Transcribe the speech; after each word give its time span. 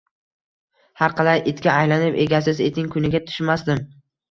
Harqalay, 1.01 1.43
itga 1.51 1.75
aylanib, 1.83 2.19
egasiz 2.25 2.65
itning 2.71 2.91
kuniga 2.99 3.25
tushmasdim 3.31 3.89